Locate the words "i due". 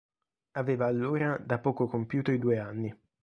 2.31-2.57